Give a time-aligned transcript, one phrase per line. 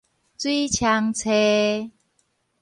[0.39, 1.91] 水沖泚